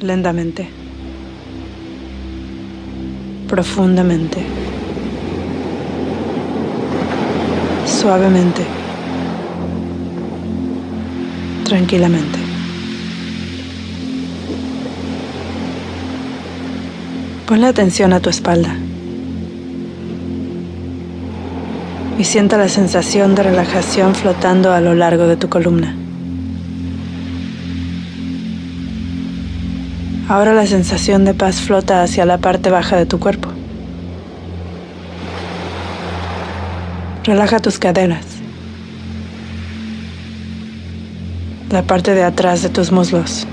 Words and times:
Lentamente. 0.00 0.68
Profundamente. 3.46 4.44
Suavemente. 7.86 8.64
Tranquilamente. 11.64 12.38
Ponle 17.46 17.68
atención 17.68 18.12
a 18.12 18.18
tu 18.18 18.28
espalda. 18.28 18.76
Y 22.18 22.24
sienta 22.24 22.58
la 22.58 22.68
sensación 22.68 23.36
de 23.36 23.44
relajación 23.44 24.16
flotando 24.16 24.72
a 24.72 24.80
lo 24.80 24.96
largo 24.96 25.28
de 25.28 25.36
tu 25.36 25.48
columna. 25.48 26.07
Ahora 30.28 30.52
la 30.52 30.66
sensación 30.66 31.24
de 31.24 31.32
paz 31.32 31.58
flota 31.62 32.02
hacia 32.02 32.26
la 32.26 32.36
parte 32.36 32.68
baja 32.68 32.98
de 32.98 33.06
tu 33.06 33.18
cuerpo. 33.18 33.48
Relaja 37.24 37.60
tus 37.60 37.78
caderas, 37.78 38.26
la 41.70 41.82
parte 41.82 42.14
de 42.14 42.24
atrás 42.24 42.62
de 42.62 42.68
tus 42.68 42.92
muslos, 42.92 43.46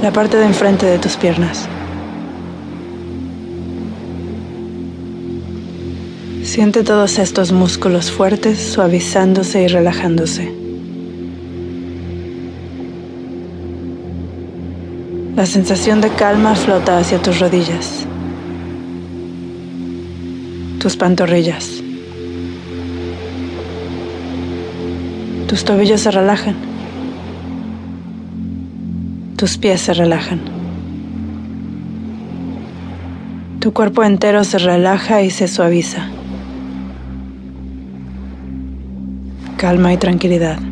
la 0.00 0.12
parte 0.12 0.36
de 0.36 0.46
enfrente 0.46 0.86
de 0.86 1.00
tus 1.00 1.16
piernas. 1.16 1.68
Siente 6.44 6.84
todos 6.84 7.18
estos 7.18 7.50
músculos 7.50 8.12
fuertes 8.12 8.60
suavizándose 8.60 9.62
y 9.62 9.66
relajándose. 9.66 10.61
La 15.34 15.46
sensación 15.46 16.02
de 16.02 16.10
calma 16.10 16.54
flota 16.54 16.98
hacia 16.98 17.20
tus 17.20 17.40
rodillas, 17.40 18.06
tus 20.78 20.94
pantorrillas. 20.94 21.82
Tus 25.48 25.64
tobillos 25.64 26.02
se 26.02 26.10
relajan, 26.10 26.54
tus 29.36 29.56
pies 29.56 29.80
se 29.80 29.94
relajan. 29.94 30.40
Tu 33.58 33.72
cuerpo 33.72 34.04
entero 34.04 34.44
se 34.44 34.58
relaja 34.58 35.22
y 35.22 35.30
se 35.30 35.48
suaviza. 35.48 36.08
Calma 39.56 39.94
y 39.94 39.96
tranquilidad. 39.96 40.71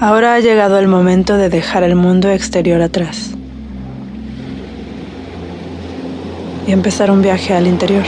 Ahora 0.00 0.34
ha 0.34 0.40
llegado 0.40 0.78
el 0.78 0.88
momento 0.88 1.36
de 1.36 1.50
dejar 1.50 1.82
el 1.82 1.94
mundo 1.94 2.30
exterior 2.30 2.80
atrás 2.80 3.32
y 6.66 6.72
empezar 6.72 7.10
un 7.10 7.20
viaje 7.20 7.52
al 7.52 7.66
interior. 7.66 8.04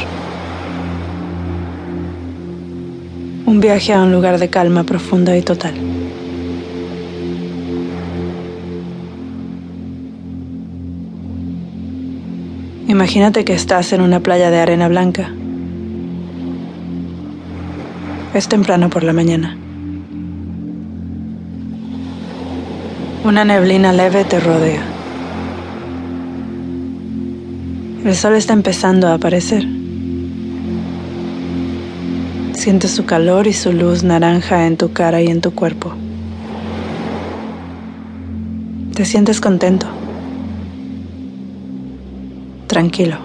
Un 3.45 3.61
viaje 3.61 3.93
a 3.93 4.03
un 4.03 4.11
lugar 4.11 4.39
de 4.39 4.49
calma 4.49 4.85
profunda 4.85 5.37
y 5.37 5.43
total. 5.43 5.75
Imagínate 12.89 13.45
que 13.45 13.53
estás 13.53 13.93
en 13.93 14.01
una 14.01 14.21
playa 14.21 14.51
de 14.51 14.61
arena 14.61 14.89
blanca. 14.89 15.31
Es 18.33 18.49
temprano 18.49 18.89
por 18.89 19.05
la 19.05 19.13
mañana. 19.13 19.59
Una 23.25 23.45
neblina 23.45 23.93
leve 23.93 24.25
te 24.25 24.41
rodea. 24.41 24.83
El 28.05 28.17
sol 28.17 28.35
está 28.35 28.53
empezando 28.53 29.07
a 29.07 29.15
aparecer. 29.15 29.65
Sientes 32.53 32.91
su 32.91 33.05
calor 33.05 33.47
y 33.47 33.53
su 33.53 33.73
luz 33.73 34.03
naranja 34.03 34.67
en 34.67 34.77
tu 34.77 34.93
cara 34.93 35.23
y 35.23 35.29
en 35.29 35.41
tu 35.41 35.55
cuerpo. 35.55 35.93
Te 38.93 39.05
sientes 39.05 39.41
contento, 39.41 39.87
tranquilo, 42.67 43.19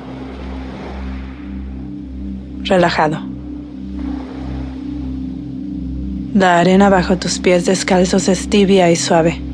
relajado. 2.66 3.20
La 6.36 6.60
arena 6.60 6.90
bajo 6.90 7.18
tus 7.18 7.40
pies 7.40 7.66
descalzos 7.66 8.30
es 8.30 8.48
tibia 8.48 8.92
y 8.92 8.96
suave. 8.96 9.47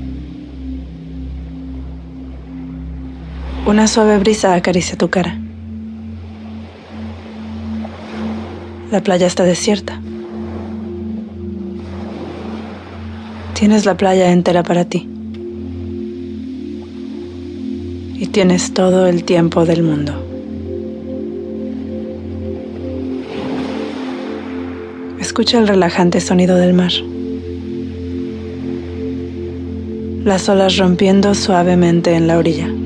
Una 3.65 3.87
suave 3.87 4.17
brisa 4.17 4.55
acaricia 4.55 4.97
tu 4.97 5.09
cara. 5.09 5.39
La 8.91 9.01
playa 9.01 9.25
está 9.25 9.45
desierta. 9.45 10.01
Tienes 13.53 13.85
la 13.85 13.95
playa 13.95 14.33
entera 14.33 14.63
para 14.63 14.83
ti. 14.83 15.07
Y 18.15 18.27
tienes 18.33 18.73
todo 18.73 19.07
el 19.07 19.23
tiempo 19.23 19.63
del 19.63 19.81
mundo. 19.81 20.13
Escucha 25.21 25.57
el 25.59 25.69
relajante 25.69 26.19
sonido 26.19 26.57
del 26.57 26.73
mar. 26.73 26.91
Las 30.25 30.49
olas 30.49 30.75
rompiendo 30.75 31.33
suavemente 31.33 32.13
en 32.13 32.27
la 32.27 32.37
orilla. 32.37 32.82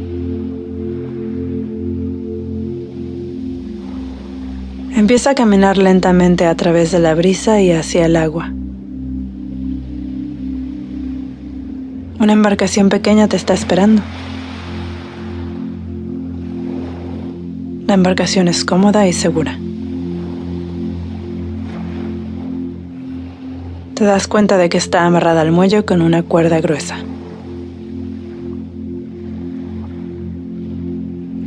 Empieza 4.98 5.30
a 5.30 5.36
caminar 5.36 5.78
lentamente 5.78 6.48
a 6.48 6.56
través 6.56 6.92
de 6.92 6.98
la 6.98 7.14
brisa 7.14 7.62
y 7.62 7.72
hacia 7.72 8.08
el 8.08 8.16
agua. 8.16 8.52
Una 12.20 12.34
embarcación 12.34 12.90
pequeña 12.90 13.28
te 13.28 13.36
está 13.36 13.54
esperando. 13.54 14.02
La 17.86 17.94
embarcación 17.94 18.48
es 18.48 18.66
cómoda 18.66 19.06
y 19.06 19.14
segura. 19.14 19.60
Te 23.94 24.04
das 24.04 24.28
cuenta 24.28 24.58
de 24.58 24.68
que 24.68 24.80
está 24.80 25.06
amarrada 25.06 25.42
al 25.42 25.52
muelle 25.52 25.86
con 25.86 26.02
una 26.02 26.24
cuerda 26.24 26.60
gruesa. 26.60 26.98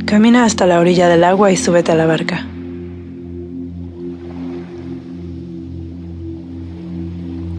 Camina 0.05 0.45
hasta 0.45 0.65
la 0.65 0.79
orilla 0.79 1.09
del 1.09 1.25
agua 1.25 1.51
y 1.51 1.57
súbete 1.57 1.91
a 1.91 1.95
la 1.95 2.05
barca. 2.05 2.47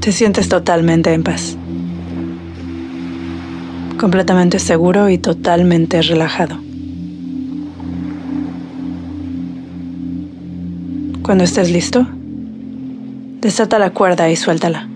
Te 0.03 0.11
sientes 0.11 0.49
totalmente 0.49 1.15
en 1.15 1.23
paz, 1.23 1.57
completamente 4.01 4.59
seguro 4.59 5.09
y 5.09 5.17
totalmente 5.17 6.03
relajado. 6.03 6.59
Cuando 11.23 11.45
estés 11.45 11.71
listo, 11.71 12.05
desata 13.41 13.79
la 13.79 13.91
cuerda 13.91 14.29
y 14.29 14.35
suéltala. 14.35 14.89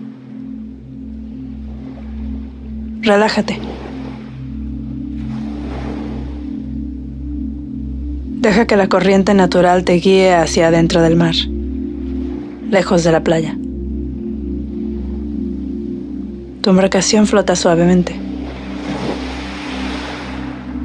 Relájate. 2.99 3.61
Deja 8.41 8.67
que 8.67 8.75
la 8.75 8.89
corriente 8.89 9.33
natural 9.33 9.85
te 9.85 9.93
guíe 9.93 10.33
hacia 10.33 10.67
adentro 10.67 11.01
del 11.01 11.15
mar, 11.15 11.35
lejos 12.69 13.05
de 13.05 13.13
la 13.13 13.23
playa. 13.23 13.57
Tu 16.67 16.71
embarcación 16.71 17.27
flota 17.27 17.55
suavemente. 17.55 18.13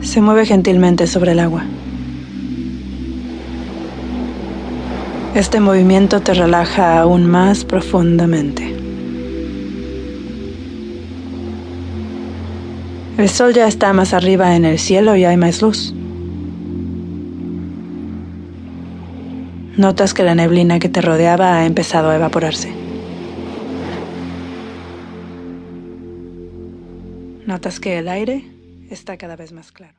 Se 0.01 0.21
mueve 0.21 0.47
gentilmente 0.47 1.09
sobre 1.09 1.33
el 1.33 1.41
agua. 1.41 1.65
Este 5.35 5.59
movimiento 5.59 6.21
te 6.21 6.35
relaja 6.35 7.01
aún 7.01 7.27
más 7.27 7.65
profundamente. 7.65 8.73
El 13.19 13.29
sol 13.29 13.53
ya 13.53 13.67
está 13.67 13.93
más 13.93 14.15
arriba 14.15 14.55
en 14.55 14.65
el 14.65 14.79
cielo 14.79 15.17
y 15.17 15.25
hay 15.25 15.37
más 15.37 15.63
luz. 15.63 15.93
Notas 19.77 20.15
que 20.15 20.23
la 20.23 20.37
neblina 20.37 20.79
que 20.79 20.89
te 20.89 21.01
rodeaba 21.01 21.57
ha 21.57 21.67
empezado 21.67 22.11
a 22.11 22.15
evaporarse. 22.15 22.82
Notas 27.47 27.81
que 27.81 27.99
el 27.99 28.09
aire 28.09 28.45
está 28.89 29.17
cada 29.17 29.35
vez 29.35 29.51
más 29.53 29.73
claro. 29.73 29.97